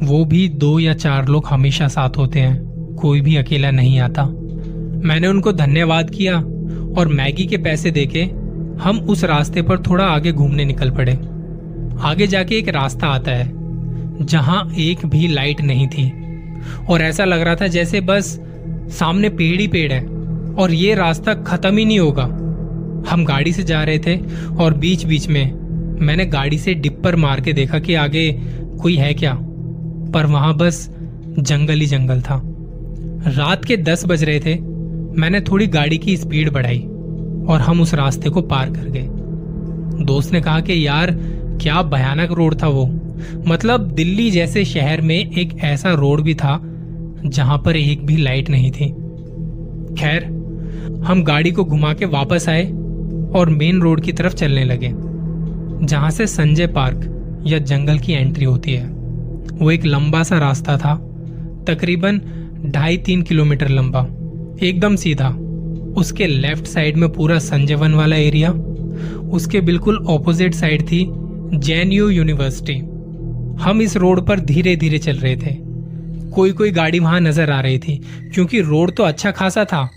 वो 0.04 0.24
भी 0.26 0.48
दो 0.50 0.78
या 0.80 0.94
चार 0.96 1.28
लोग 1.28 1.46
हमेशा 1.48 1.88
साथ 1.88 2.18
होते 2.18 2.40
हैं, 2.40 2.96
कोई 2.96 3.22
भी 3.22 3.36
अकेला 3.36 3.72
नहीं 3.72 4.00
आता। 4.00 4.24
मैंने 5.04 5.28
उनको 5.28 5.52
धन्यवाद 5.54 6.10
किया 6.10 6.36
और 6.92 7.08
मैगी 7.10 7.46
के 7.46 7.58
पैसे 7.60 7.92
देके 7.92 8.24
हम 8.82 9.00
उस 9.00 9.24
रास्ते 9.24 9.62
पर 9.62 9.80
थोड़ा 9.80 10.06
आगे 10.06 10.32
घूमने 10.32 10.66
निकल 10.66 10.90
पड़े। 10.92 11.14
आगे 12.02 12.28
जाके 12.28 12.56
एक 12.56 12.70
रास्ता 12.70 13.08
आता 13.08 13.32
है, 13.32 13.52
जहाँ 14.26 14.74
एक 14.78 15.06
भी 15.06 15.28
लाइट 15.28 15.62
नहीं 15.62 15.88
थी। 15.88 16.12
और 16.90 17.02
ऐसा 17.02 17.26
लग 17.26 17.42
रहा 17.42 17.56
था 17.56 17.68
जैसे 17.68 18.02
बस 18.02 18.40
सामने 18.90 19.30
पेड़ 19.30 19.62
ही 19.62 19.68
पेड़ 19.68 19.92
है, 19.92 20.06
और 20.56 20.74
ये 20.74 20.96
रास्ता 20.96 21.34
खत्म 21.34 21.78
ही 21.78 21.86
नहीं 21.86 22.00
होगा। 22.00 22.24
हम 23.10 23.26
गाड़ी 23.26 23.54
से 23.54 23.64
जा 23.64 23.84
रहे 23.84 24.00
थे, 24.00 24.18
और 24.56 24.74
बीच 24.74 25.06
बीच 25.06 25.28
में 25.28 25.54
मैंने 26.02 26.26
गाड़ी 26.26 26.58
से 26.58 26.74
डिप्पर 26.74 27.16
मार 27.16 27.42
के 27.42 27.54
देखा 27.54 27.80
कि 27.80 27.94
आगे 27.94 28.32
कोई 28.82 28.96
है 28.96 29.14
क्या। 29.14 29.38
पर 30.14 30.26
वहाँ 30.26 30.58
बस 30.58 30.90
जंगल 31.40 31.80
ही 31.80 31.86
जंगल 31.86 32.22
था। 32.22 32.42
रात 33.28 33.66
के 33.66 33.78
दस 33.78 34.06
बज 34.06 34.24
रहे 34.24 34.40
थे, 34.40 34.60
मैंने 35.20 35.42
थोड़ी 35.42 35.68
गाड़ी 35.68 35.98
की 35.98 36.18
स्पीड 36.18 36.52
बढ़ाई। 36.52 36.88
और 37.48 37.62
हम 37.62 37.82
उस 37.82 37.94
रास्ते 37.94 38.30
को 38.30 38.42
पार 38.42 38.70
कर 38.70 38.86
गए। 38.86 39.08
दोस्त 40.06 40.34
ने 40.34 40.42
कहा 40.42 40.60
कि, 40.60 40.88
यार, 40.88 41.12
क्या 41.62 41.82
भयानक 41.82 42.32
रोड 42.32 42.64
था 42.64 42.68
वो। 42.68 43.00
मतलब 43.48 43.92
दिल्ली 43.92 44.32
जैसे 44.32 44.66
शहर 44.66 45.02
में 45.02 45.32
एक 45.32 45.60
ऐसा 45.64 45.94
रोड 45.94 46.22
भी 46.22 46.36
था, 46.36 46.62
जहाँ 47.26 47.58
पर 47.66 47.76
एक 47.76 48.06
भी 48.06 48.18
लाइट 48.18 48.50
नहीं 48.50 48.72
थी। 48.72 48.90
खैर, 49.96 50.24
हम 51.06 51.24
गाड़ी 51.24 51.52
को 51.52 51.64
घुमा 51.64 51.94
के 51.94 52.06
वापस 52.06 52.50
आए 52.50 52.72
और 53.36 53.50
मेन 53.50 53.82
रोड 53.82 54.02
की 54.02 54.14
तरफ़ 54.14 54.34
चलने 54.34 54.64
लगे, 54.64 54.92
जहाँ 55.86 56.10
से 56.10 56.28
संजय 56.28 56.68
पार्क 56.68 57.12
या 57.48 57.60
जंगल 57.60 58.00
की 58.00 58.14
एंट्री 58.14 58.46
होती 58.46 58.74
है। 58.74 58.86
वो 59.54 59.72
एक 59.72 59.86
लंबा 59.86 60.24
सा 60.24 60.38
रास्ता 60.38 60.78
था, 60.78 60.96
तकरीबन 61.68 62.22
ढाई 62.66 62.98
तीन 62.98 63.22
किलोमीटर 63.22 63.70
लंबा, 63.70 64.08
एकदम 64.68 64.96
सीधा। 64.96 65.38
उसके 65.98 66.28
लेफ़्ट 66.28 66.66
साइड 66.68 66.98
में 66.98 67.12
पूरा 67.14 67.38
संजयवन 67.40 67.94
वाला 67.94 68.16
एरिया, 68.18 68.52
उसके 69.32 69.62
बिल्कुल 69.62 69.98
ऑपोजिट 70.10 70.54
साइड 70.54 70.82
थी 70.84 71.06
जैन 71.60 71.92
यू 71.92 72.10
यूनिवर्सिटी 72.10 72.74
हम 73.62 73.82
इस 73.82 73.96
रोड 73.98 74.26
पर 74.28 74.40
धीरे 74.42 74.76
धीरे 74.76 74.98
चल 75.00 75.18
रहे 75.18 75.36
थे। 75.36 75.56
कोई 76.32 76.52
कोई 76.52 76.72
गाड़ी 76.72 77.00
वहाँ 77.00 77.20
नज़र 77.22 77.52
आ 77.52 77.60
रही 77.62 77.78
थी, 77.80 77.96
क्योंकि 78.34 78.62
रोड 78.62 78.96
तो 78.96 79.04
अच्छा 79.04 79.32
खासा 79.32 79.64
था, 79.66 79.90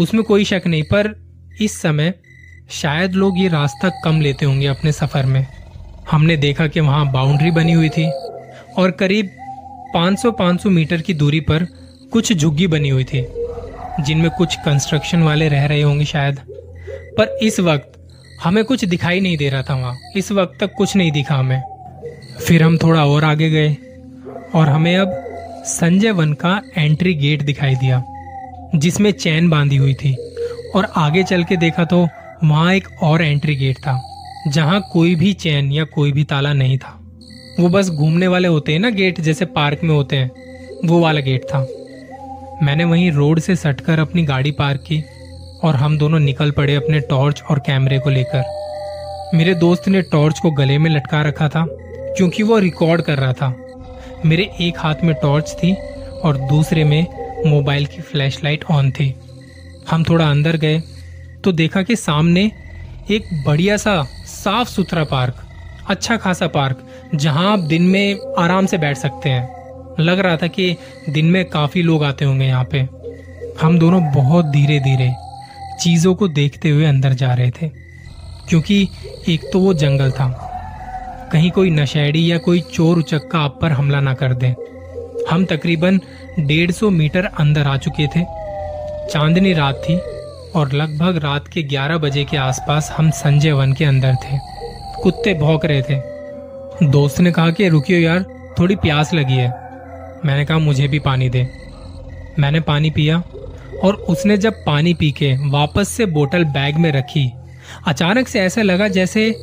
उसमें 0.00 0.22
कोई 0.24 0.44
शक 0.44 0.62
नहीं, 0.66 0.82
पर 0.82 1.14
इस 1.60 1.80
समय 1.82 2.14
शायद 2.72 3.14
लोग 3.14 3.38
ये 3.38 3.48
रास्ता 3.48 3.88
कम 4.04 4.20
लेते 4.20 4.46
होंगे 4.46 4.66
अपने 4.66 4.92
सफ़र 4.92 5.26
में। 5.26 5.46
हमने 6.10 6.36
देखा 6.36 6.66
कि 6.66 6.80
वहाँ 6.80 7.10
बाउंड्री 7.12 7.50
बनी 7.50 7.72
हुई 7.72 7.88
थी 7.88 8.10
और 8.78 8.90
करीब 8.90 9.30
500-500 9.94 10.70
मीटर 10.70 11.00
की 11.00 11.14
दूरी 11.14 11.40
पर 11.42 11.66
कुछ 12.12 12.32
झुग्गी 12.32 12.66
बनी 12.66 12.88
हुई 12.88 13.04
थी। 13.04 13.20
जिनमें 14.00 14.30
कुछ 14.30 14.54
कंस्ट्रक्शन 14.56 15.22
वाले 15.22 15.48
रह 15.48 15.66
रहे 15.66 15.82
होंगे 15.82 16.04
शायद। 16.04 16.38
पर 17.18 17.38
इस 17.42 17.60
वक्त 17.60 17.92
हमें 18.44 18.64
कुछ 18.64 18.84
दिखाई 18.84 19.20
नहीं 19.20 19.36
दे 19.36 19.48
रहा 19.48 19.62
था 19.62 19.74
वहाँ। 19.74 19.96
इस 20.16 20.30
वक्त 20.32 20.58
तक 20.60 20.72
कुछ 20.72 20.96
नहीं 20.96 21.12
दिखा 21.12 21.34
हमें। 21.34 21.62
फिर 22.46 22.62
हम 22.62 22.76
थोड़ा 22.78 23.04
और 23.06 23.24
आगे 23.24 23.50
गए 23.50 23.76
और 24.54 24.68
हमें 24.68 24.96
अब 24.96 25.12
संजय 25.66 26.10
वन 26.10 26.32
का 26.32 26.60
एंट्री 26.78 27.14
गेट 27.14 27.42
दिखाई 27.42 27.74
दिया, 27.74 28.02
जिसमें 28.74 29.10
चैन 29.12 29.48
बांधी 29.50 29.76
हुई 29.76 29.94
थी। 29.94 30.14
और 30.74 30.88
आगे 30.96 31.22
चल 31.22 31.44
के 31.44 31.56
देखा 31.56 31.84
तो 31.84 32.00
वहाँ 32.44 32.74
एक 32.74 32.88
और 33.02 33.22
एंट्री 33.22 33.54
गेट 33.56 33.76
था, 33.76 34.00
जहाँ 34.48 34.80
कोई 34.92 35.14
भी 35.14 35.32
चैन 35.32 35.72
या 35.72 35.84
कोई 35.84 36.12
भी 36.12 36.24
ताला 36.24 36.52
नहीं 36.52 36.78
था। 36.78 37.00
वो 37.60 37.68
बस 37.68 37.90
घूमने 37.90 38.26
वाले 38.26 38.48
होते 38.48 38.72
हैं 38.72 38.78
ना 38.78 38.90
गेट 38.90 39.20
जैसे 39.20 39.44
पार्क 39.44 39.80
में 39.84 39.94
होते 39.94 40.16
हैं, 40.16 40.30
वो 40.84 41.00
वाला 41.00 41.20
गेट 41.20 41.44
था। 41.44 41.66
मैंने 42.62 42.84
वहीं 42.84 43.10
रोड 43.12 43.40
से 43.40 43.56
सटकर 43.56 43.98
अपनी 43.98 44.22
गाड़ी 44.22 44.50
पार्क 44.50 44.80
की 44.80 45.02
और 45.64 45.76
हम 45.76 45.98
दोनों 45.98 46.18
निकल 46.18 46.50
पड़े 46.50 46.74
अपने 46.74 47.00
टॉर्च 47.00 47.42
और 47.42 47.58
कैमरे 47.58 47.98
को 47.98 48.10
लेकर। 48.10 48.42
मेरे 49.34 49.54
दोस्त 49.54 49.88
ने 49.88 50.02
टॉर्च 50.02 50.38
को 50.38 50.50
गले 50.50 50.78
में 50.78 50.90
लटका 50.90 51.22
रखा 51.22 51.48
था, 51.48 51.66
क्योंकि 52.16 52.42
वो 52.42 52.58
रिकॉर्ड 52.58 53.02
कर 53.02 53.18
रहा 53.18 53.32
था। 53.32 53.54
मेरे 54.26 54.50
एक 54.60 54.78
हाथ 54.78 55.02
में 55.04 55.14
टॉर्च 55.14 55.52
थी 55.52 55.74
और 56.24 56.36
दूसरे 56.36 56.84
में 56.84 57.06
मोबाइल 57.46 57.86
की 57.86 58.02
फ्लैशलाइट 58.02 58.64
ऑन 58.64 58.90
थी। 58.90 59.14
हम 59.90 60.04
थोड़ा 60.04 60.30
अंदर 60.30 60.56
गए 60.56 60.80
तो 61.44 61.52
देखा 61.52 61.82
कि 61.82 61.96
सामने 61.96 62.50
एक 63.10 63.28
बढ़िया 63.46 63.76
सा 63.76 64.02
साफ़ 64.26 64.68
सुथरा 64.68 65.04
पार्क 65.04 65.40
अच्छा 65.88 66.16
खासा 66.16 66.46
पार्क, 66.46 66.86
जहाँ 67.14 67.52
आप 67.52 67.58
दिन 67.58 67.82
में 67.82 68.34
आराम 68.38 68.66
से 68.66 68.78
बैठ 68.78 68.96
सकते 68.96 69.30
हैं। 69.30 69.63
लग 70.00 70.18
रहा 70.18 70.36
था 70.36 70.46
कि 70.46 70.76
दिन 71.10 71.26
में 71.26 71.44
काफ़ी 71.44 71.82
लोग 71.82 72.04
आते 72.04 72.24
होंगे 72.24 72.46
यहाँ 72.46 72.64
पे। 72.64 72.88
हम 73.62 73.78
दोनों 73.78 74.12
बहुत 74.12 74.46
धीरे 74.46 74.80
धीरे 74.80 75.12
चीज़ों 75.80 76.14
को 76.14 76.28
देखते 76.28 76.68
हुए 76.68 76.84
अंदर 76.84 77.12
जा 77.12 77.34
रहे 77.34 77.50
थे, 77.50 77.68
क्योंकि 78.48 78.88
एक 79.28 79.40
तो 79.52 79.60
वो 79.60 79.74
जंगल 79.74 80.10
था। 80.10 80.50
कहीं 81.32 81.50
कोई 81.50 81.70
नशेड़ी 81.70 82.32
या 82.32 82.38
कोई 82.38 82.60
चोर 82.60 82.98
उचक्का 82.98 83.38
आप 83.38 83.58
पर 83.62 83.72
हमला 83.72 84.00
ना 84.00 84.14
कर 84.14 84.34
दे। 84.34 84.54
हम 85.30 85.44
तकरीबन 85.44 86.00
डेढ़ 86.40 86.70
सौ 86.70 86.90
मीटर 86.90 87.24
अंदर 87.24 87.66
आ 87.66 87.76
चुके 87.76 88.06
थे। 88.06 88.24
चांदनी 89.12 89.52
रात 89.52 89.74
थी 89.74 89.96
और 90.56 90.72
लगभग 90.72 91.16
रात 91.16 91.48
के 91.48 91.62
11 91.62 91.98
बजे 91.98 92.24
के 92.24 92.36
आसपास 92.36 92.94
हम 92.96 93.10
संजय 93.10 93.52
वन 93.52 93.72
के 93.72 93.84
अंदर 93.84 94.14
थे। 94.14 94.38
कुत्ते 95.02 95.34
भौंक 95.34 95.64
रहे 95.64 95.82
थे। 95.82 95.96
दोस्त 96.86 97.20
ने 97.20 97.32
कहा 97.32 97.50
कि, 97.50 97.68
रुकियो 97.68 97.98
यार, 97.98 98.24
थोड़ी 98.58 98.76
प्यास 98.76 99.14
लगी 99.14 99.34
है। 99.34 99.63
मैंने 100.24 100.44
कहा, 100.44 100.58
मुझे 100.58 100.88
भी 100.88 100.98
पानी 100.98 101.28
दे। 101.28 101.48
मैंने 102.38 102.60
पानी 102.60 102.90
पिया 102.90 103.22
और 103.84 103.94
उसने 104.08 104.36
जब 104.36 104.64
पानी 104.66 104.94
पी 104.94 105.10
के 105.12 105.32
वापस 105.50 105.88
से 105.88 106.06
बोतल 106.06 106.44
बैग 106.44 106.76
में 106.76 106.90
रखी, 106.92 107.30
अचानक 107.86 108.28
से 108.28 108.40
ऐसा 108.40 108.62
लगा 108.62 108.88
जैसे 108.88 109.34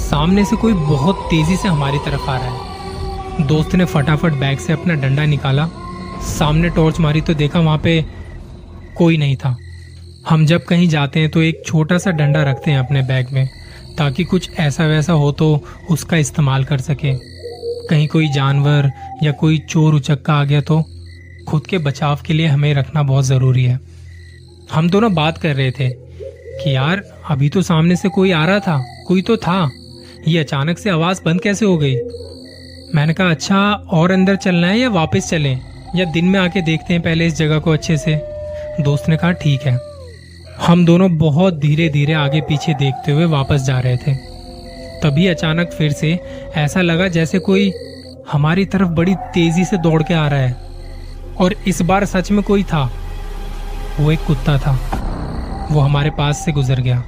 सामने 0.00 0.44
से 0.44 0.56
कोई 0.56 0.72
बहुत 0.72 1.26
तेज़ी 1.30 1.56
से 1.56 1.68
हमारी 1.68 1.98
तरफ़ 1.98 2.30
आ 2.30 2.36
रहा 2.36 2.50
है। 2.50 3.46
दोस्त 3.46 3.74
ने 3.74 3.84
फटाफट 3.84 4.32
बैग 4.32 4.58
से 4.58 4.72
अपना 4.72 4.94
डंडा 4.94 5.24
निकाला। 5.24 5.68
सामने 6.28 6.68
टॉर्च 6.68 7.00
मारी 7.00 7.20
तो 7.20 7.34
देखा 7.34 7.60
वहाँ 7.60 7.78
पे 7.78 8.04
कोई 8.96 9.16
नहीं 9.16 9.36
था। 9.36 9.56
हम 10.28 10.46
जब 10.46 10.64
कहीं 10.64 10.88
जाते 10.88 11.20
हैं 11.20 11.30
तो 11.30 11.42
एक 11.42 11.62
छोटा 11.66 11.98
सा 11.98 12.10
डंडा 12.10 12.42
रखते 12.42 12.70
हैं 12.70 12.78
अपने 12.78 13.02
बैग 13.02 13.26
में, 13.32 13.48
ताकि 13.98 14.24
कुछ 14.24 14.50
ऐसा 14.58 14.86
वैसा 14.86 15.12
हो 15.12 15.30
तो 15.32 15.64
उसका 15.90 16.16
इस्तेमाल 16.16 16.64
कर 16.64 16.78
सके। 16.80 17.14
कहीं 17.90 18.08
कोई 18.08 18.28
जानवर 18.28 18.90
या 19.22 19.32
कोई 19.32 19.58
चोर 19.58 19.94
उचक्का 19.94 20.34
आ 20.34 20.44
गया 20.44 20.60
तो 20.60 20.82
खुद 21.48 21.66
के 21.66 21.78
बचाव 21.78 22.18
के 22.26 22.34
लिए 22.34 22.46
हमें 22.46 22.74
रखना 22.74 23.02
बहुत 23.02 23.24
ज़रूरी 23.24 23.64
है। 23.64 23.80
हम 24.72 24.90
दोनों 24.90 25.14
बात 25.14 25.38
कर 25.38 25.54
रहे 25.56 25.70
थे 25.70 25.88
कि 25.90 26.74
यार, 26.76 27.02
अभी 27.30 27.48
तो 27.48 27.62
सामने 27.62 27.96
से 27.96 28.08
कोई 28.08 28.32
आ 28.32 28.44
रहा 28.46 28.58
था, 28.58 29.04
कोई 29.06 29.22
तो 29.22 29.36
था। 29.36 29.70
ये 30.28 30.38
अचानक 30.38 30.78
से 30.78 30.90
आवाज़ 30.90 31.20
बंद 31.24 31.40
कैसे 31.40 31.66
हो 31.66 31.78
गई? 31.78 31.96
मैंने 32.94 33.14
कहा 33.14 33.30
अच्छा 33.30 33.60
और 33.72 34.10
अंदर 34.10 34.36
चलना 34.36 34.66
है 34.66 34.78
या 34.78 34.88
वापस 34.88 35.28
चलें? 35.30 35.60
या 35.96 36.04
दिन 36.04 36.24
में 36.24 36.40
आके 36.40 36.62
देखते 36.62 36.94
हैं 36.94 37.02
पहले 37.02 37.26
इस 37.26 37.34
जगह 37.34 37.58
को 37.58 37.70
अच्छे 37.70 37.96
से? 37.96 38.16
दोस्त 38.80 39.08
ने 39.08 39.16
कहा, 39.16 39.32
ठीक 39.32 39.60
है। 39.60 39.78
हम 40.66 40.84
दोनों 40.86 41.18
बहुत 41.18 41.54
धीरे 41.54 41.88
धीरे 41.88 42.12
आगे 42.12 42.40
पीछे 42.40 42.74
देखते 42.74 43.12
हुए 43.12 43.24
वापस 43.24 43.62
जा 43.62 43.80
रहे 43.80 43.96
थे। 43.96 44.29
तभी 45.02 45.26
अचानक 45.26 45.70
फिर 45.70 45.92
से 45.92 46.20
ऐसा 46.56 46.80
लगा 46.80 47.08
जैसे 47.08 47.38
कोई 47.38 47.72
हमारी 48.32 48.64
तरफ़ 48.64 48.88
बड़ी 48.88 49.14
तेज़ी 49.14 49.64
से 49.64 49.76
दौड़ 49.76 50.02
के 50.02 50.14
आ 50.14 50.28
रहा 50.28 50.40
है। 50.40 50.56
और 51.40 51.54
इस 51.68 51.82
बार 51.82 52.04
सच 52.04 52.30
में 52.30 52.42
कोई 52.42 52.62
था। 52.62 52.90
वो 54.00 54.12
एक 54.12 54.20
कुत्ता 54.26 54.58
था। 54.58 54.78
वो 55.70 55.80
हमारे 55.80 56.10
पास 56.10 56.44
से 56.44 56.52
गुजर 56.52 56.80
गया 56.80 57.02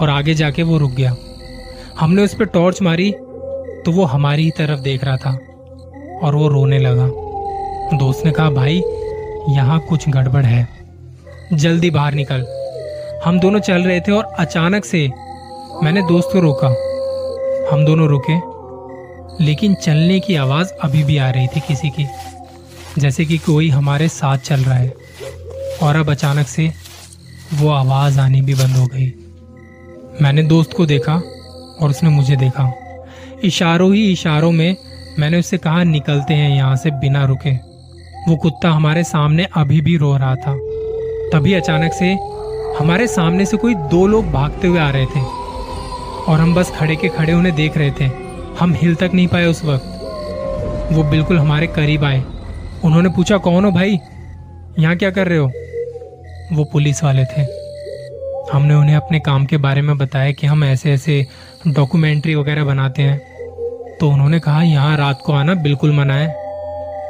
और 0.00 0.10
आगे 0.10 0.34
जाके 0.34 0.62
वो 0.62 0.78
रुक 0.78 0.90
गया। 0.90 1.16
हमने 2.00 2.22
उस 2.22 2.34
पर 2.34 2.44
टॉर्च 2.44 2.82
मारी 2.82 3.12
तो 3.84 3.92
वो 3.92 4.04
हमारी 4.04 4.42
ही 4.42 4.50
तरफ़ 4.50 4.80
देख 4.80 5.04
रहा 5.04 5.16
था 5.16 5.38
और 6.22 6.34
वो 6.34 6.48
रोने 6.48 6.78
लगा। 6.78 7.06
दोस्त 7.98 8.26
ने 8.26 8.32
कहा, 8.32 8.50
भाई, 8.50 8.82
यहाँ 9.48 9.80
कुछ 9.80 10.08
गड़बड़ 10.08 10.44
है। 10.44 10.68
जल्दी 11.52 11.90
बाहर 11.90 12.14
निकल। 12.14 12.46
हम 13.24 13.40
दोनों 13.40 13.60
चल 13.60 13.82
रहे 13.82 14.00
थे 14.00 14.12
और 14.12 14.24
अचानक 14.24 14.84
से 14.84 15.10
मैंने 15.82 16.02
दोस्त 16.02 16.28
को 16.32 16.40
रोका। 16.40 16.91
हम 17.72 17.84
दोनों 17.84 18.08
रुके, 18.08 18.34
लेकिन 19.44 19.74
चलने 19.74 20.20
की 20.20 20.34
आवाज़ 20.34 20.72
अभी 20.82 21.04
भी 21.04 21.16
आ 21.16 21.30
रही 21.30 21.46
थी 21.46 21.60
किसी 21.60 21.90
की, 21.90 22.06
जैसे 22.98 23.24
कि 23.24 23.38
कोई 23.38 23.68
हमारे 23.68 24.08
साथ 24.08 24.38
चल 24.38 24.60
रहा 24.60 24.74
है, 24.74 24.92
और 25.82 25.96
अब 25.96 26.10
अचानक 26.10 26.46
से 26.46 26.72
वो 27.54 27.70
आवाज़ 27.70 28.20
आनी 28.20 28.40
भी 28.40 28.54
बंद 28.54 28.76
हो 28.76 28.86
गई। 28.86 29.12
मैंने 30.22 30.42
दोस्त 30.42 30.72
को 30.72 30.86
देखा, 30.86 31.14
और 31.80 31.90
उसने 31.90 32.10
मुझे 32.10 32.36
देखा। 32.36 32.72
इशारों 33.44 33.94
ही 33.94 34.12
इशारों 34.12 34.52
में 34.52 34.76
मैंने 35.18 35.38
उससे 35.38 35.58
कहा, 35.58 35.84
निकलते 35.84 36.34
हैं 36.34 36.56
यहाँ 36.56 36.76
से 36.76 36.90
बिना 36.90 37.24
रुके। 37.24 37.52
वो 38.28 38.36
कुत्ता 38.36 38.70
हमारे 38.70 39.04
सामने 39.04 39.48
अभी 39.56 39.80
भी 39.80 39.96
रो 39.96 40.16
रहा 40.16 40.34
था। 40.36 40.56
तभी 41.32 41.54
अचानक 41.54 41.92
से 41.92 42.12
हमारे 42.78 43.06
सामने 43.06 43.46
से 43.46 43.56
कोई 43.56 43.74
दो 43.74 44.06
लोग 44.06 44.30
भागते 44.30 44.68
हुए 44.68 44.78
आ 44.78 44.90
रहे 44.90 45.06
थे। 45.06 45.41
और 46.28 46.40
हम 46.40 46.54
बस 46.54 46.72
खड़े 46.76 46.96
के 46.96 47.08
खड़े 47.08 47.32
उन्हें 47.32 47.54
देख 47.54 47.76
रहे 47.76 47.90
थे। 47.90 48.04
हम 48.60 48.74
हिल 48.74 48.94
तक 48.94 49.10
नहीं 49.14 49.26
पाए 49.26 49.46
उस 49.46 49.64
वक्त। 49.64 49.84
वो 50.92 51.02
बिल्कुल 51.02 51.38
हमारे 51.38 51.66
करीब 51.66 52.04
आए। 52.04 52.24
उन्होंने 52.84 53.08
पूछा, 53.08 53.36
कौन 53.36 53.64
हो 53.64 53.70
भाई? 53.70 53.98
यहाँ 54.78 54.96
क्या 54.96 55.10
कर 55.10 55.28
रहे 55.28 55.38
हो? 55.38 55.52
वो 56.52 56.64
पुलिस 56.64 57.04
वाले 57.04 57.24
थे। 57.24 57.62
हमने 58.52 58.74
उन्हें 58.74 58.96
अपने 58.96 59.20
काम 59.20 59.46
के 59.46 59.56
बारे 59.56 59.82
में 59.82 59.98
बताया 59.98 60.32
कि 60.32 60.46
हम 60.46 60.64
ऐसे 60.64 60.92
ऐसे 60.92 61.26
डॉक्यूमेंट्री 61.68 62.34
वगैरह 62.34 62.64
बनाते 62.64 63.02
हैं। 63.02 63.18
तो 64.00 64.10
उन्होंने 64.10 64.40
कहा, 64.40 64.62
यहाँ 64.62 64.96
रात 64.96 65.22
को 65.24 65.32
आना, 65.32 65.54
बिल्कुल 65.54 65.92
मना 65.92 66.14
है। 66.14 66.34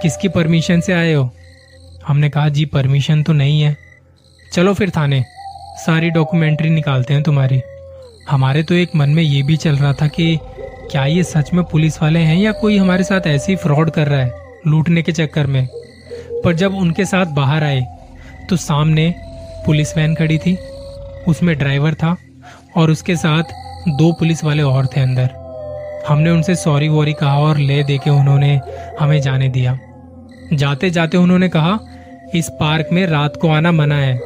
किसकी 0.03 0.29
परमिशन 0.29 0.81
से 0.81 0.93
आए 0.93 1.13
हो? 1.13 1.31
हमने 2.07 2.29
कहा, 2.29 2.49
जी, 2.49 2.65
परमिशन 2.65 3.23
तो 3.23 3.33
नहीं 3.33 3.63
है। 3.63 3.77
चलो 4.53 4.75
फिर 4.75 4.91
थाने। 4.91 5.25
सारी 5.87 6.11
डॉक्यूमेंट्री 6.11 6.71
निकालते 6.71 7.15
हैं 7.15 7.23
तुम्हारी। 7.23 7.61
हमारे 8.33 8.63
तो 8.63 8.75
एक 8.75 8.91
मन 8.97 9.11
में 9.11 9.23
ये 9.23 9.43
भी 9.43 9.57
चल 9.57 9.77
रहा 9.77 9.93
था 9.93 10.07
कि 10.09 10.39
क्या 10.91 11.05
ये 11.05 11.23
सच 11.23 11.53
में 11.53 11.65
पुलिस 11.65 12.01
वाले 12.03 12.19
हैं 12.19 12.37
या 12.37 12.53
कोई 12.53 12.77
हमारे 12.79 13.05
साथ 13.05 13.27
ऐसे 13.27 13.53
ही 13.53 13.57
फ्रॉड 13.57 13.91
कर 13.91 14.09
रहा 14.09 14.21
है 14.21 14.33
लूटने 14.67 15.03
के 15.03 15.13
चक्कर 15.13 15.47
में? 15.47 15.67
पर 16.45 16.55
जब 16.55 16.75
उनके 16.75 17.05
साथ 17.05 17.27
बाहर 17.27 17.65
आए 17.65 17.83
तो 18.51 18.57
सामने 18.57 19.15
पुलिस 19.67 19.97
वैन 19.97 20.15
खड़ी 20.15 20.39
थी। 20.39 20.57
उसमें 21.29 21.57
ड्राइवर 21.59 21.95
था 21.95 22.17
और 22.77 22.91
उसके 22.91 23.17
साथ 23.17 23.53
दो 23.89 24.13
पुलिस 24.13 24.45
वाले 24.45 24.63
और 24.63 24.87
थे 24.87 25.01
अंदर। 25.01 25.31
हमने 26.09 26.31
उनसे 26.31 26.55
सॉरी 26.55 26.89
वॉरी 26.89 27.13
कहा 27.13 27.39
और 27.39 27.59
ले 27.59 27.83
दे 27.85 27.99
के 27.99 28.11
उन्होंने 28.11 28.61
हमें 29.01 29.21
जाने 29.21 29.49
दिया। 29.49 29.79
जाते 30.53 30.91
जाते 30.91 31.17
उन्होंने 31.17 31.49
कहा, 31.49 31.79
इस 32.35 32.49
पार्क 32.49 32.89
में 32.93 33.07
रात 33.07 33.37
को 33.37 33.49
आना 33.49 33.73
मना 33.73 33.97
है। 33.97 34.21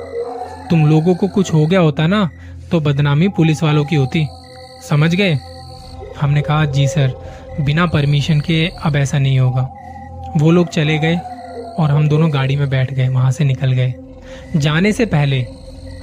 तुम 0.70 0.86
लोगों 0.86 1.14
को 1.14 1.28
कुछ 1.28 1.52
हो 1.54 1.66
गया 1.66 1.80
होता 1.80 2.06
ना 2.06 2.28
तो 2.70 2.80
बदनामी 2.80 3.28
पुलिस 3.28 3.62
वालों 3.62 3.84
की 3.84 3.96
होती। 3.96 4.26
समझ 4.88 5.14
गए? 5.14 5.38
हमने 6.20 6.42
कहा, 6.42 6.64
जी 6.64 6.86
सर, 6.88 7.12
बिना 7.60 7.86
परमिशन 7.86 8.40
के 8.40 8.66
अब 8.84 8.96
ऐसा 8.96 9.18
नहीं 9.18 9.38
होगा। 9.38 9.68
वो 10.36 10.50
लोग 10.50 10.68
चले 10.68 10.98
गए 10.98 11.16
और 11.78 11.90
हम 11.90 12.08
दोनों 12.08 12.32
गाड़ी 12.32 12.56
में 12.56 12.68
बैठ 12.70 12.92
गए, 12.94 13.08
वहाँ 13.08 13.30
से 13.30 13.44
निकल 13.44 13.72
गए। 13.72 13.94
जाने 14.56 14.92
से 14.92 15.06
पहले 15.06 15.46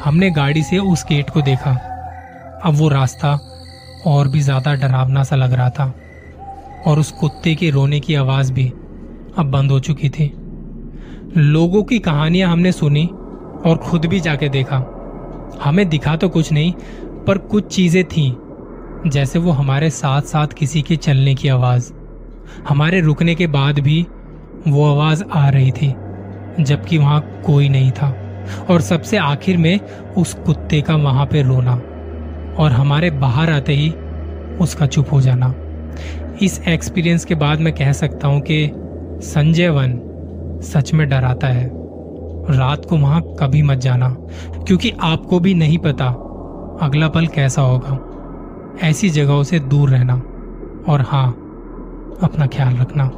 हमने 0.04 0.30
गाड़ी 0.32 0.64
से 0.64 0.78
उस 0.78 1.06
गेट 1.10 1.30
को 1.30 1.42
देखा। 1.42 1.72
अब 2.66 2.76
वो 2.76 2.90
रास्ता 2.90 3.40
और 4.06 4.28
भी 4.28 4.40
ज़्यादा 4.40 4.74
डरावना 4.76 5.24
सा 5.24 5.36
लग 5.36 5.54
रहा 5.54 5.70
था 5.70 5.94
और 6.88 7.00
उस 7.00 7.12
कुत्ते 7.12 7.56
के 7.56 7.70
रोने 7.70 8.00
की 8.00 8.16
आवाज़ 8.16 8.54
भी 8.54 8.68
अब 9.38 9.52
बंद 9.52 9.72
हो 9.72 9.80
चुकी 9.80 10.10
थी। 10.10 10.32
लोगों 11.38 11.84
की 11.84 12.00
कहानियाँ 12.00 12.52
हमने 12.52 12.72
सुनी 12.72 13.06
और 13.66 13.80
खुद 13.84 14.06
भी 14.06 14.20
जाके 14.20 14.50
देखा। 14.50 14.93
हमें 15.62 15.88
दिखा 15.90 16.16
तो 16.16 16.30
कुछ 16.30 16.52
नहीं, 16.52 16.74
पर 17.28 17.38
कुछ 17.38 17.76
चीज़ें 17.76 18.04
थी, 18.04 18.36
जैसे 19.08 19.40
वो 19.40 19.52
हमारे 19.52 19.90
साथ 19.90 20.22
साथ 20.22 20.48
किसी 20.48 20.82
के 20.82 20.96
चलने 20.96 21.36
की 21.36 21.48
आवाज़। 21.48 21.92
हमारे 22.70 23.02
रुकने 23.02 23.36
के 23.36 23.48
बाद 23.48 23.80
भी 23.80 24.02
वो 24.68 24.86
आवाज़ 24.92 25.24
आ 25.24 25.48
रही 25.50 25.72
थी, 25.72 25.94
जबकि 26.60 26.98
वहाँ 26.98 27.42
कोई 27.46 27.70
नहीं 27.70 27.92
था, 27.92 28.16
और 28.70 28.82
सबसे 28.82 29.18
आखिर 29.18 29.58
में 29.58 29.80
उस 30.18 30.34
कुत्ते 30.34 30.82
का 30.82 30.96
वहाँ 30.96 31.26
पे 31.26 31.42
रोना, 31.42 31.76
और 32.60 32.72
हमारे 32.72 33.12
बाहर 33.12 33.50
आते 33.50 33.74
ही 33.74 33.90
उसका 34.62 34.86
चुप 34.86 35.12
हो 35.12 35.22
जाना। 35.22 35.54
इस 36.42 36.60
एक्सपीरियंस 36.68 37.26
के 37.26 37.36
बाद 37.36 37.60
मैं 37.60 37.74
कह 37.74 37.92
सकता 37.92 38.28
हूँ 38.28 38.42
कि 38.42 38.70
संजय 39.24 39.70
वन 39.70 40.00
सच 40.64 40.94
में 40.94 41.08
डराता 41.10 41.48
है। 41.48 41.83
रात 42.50 42.86
को 42.86 42.98
वहाँ 42.98 43.22
कभी 43.40 43.62
मत 43.62 43.78
जाना, 43.78 44.10
क्योंकि 44.68 44.92
आपको 45.02 45.40
भी 45.40 45.54
नहीं 45.54 45.78
पता 45.78 46.08
अगला 46.82 47.08
पल 47.08 47.28
कैसा 47.28 47.62
होगा। 47.62 48.00
ऐसी 48.88 49.10
जगहों 49.10 49.44
से 49.44 49.60
दूर 49.60 49.90
रहना 49.90 50.14
और 50.90 51.02
हाँ 51.02 51.30
अपना 52.24 52.48
ख्याल 52.48 52.76
रखना। 52.76 53.12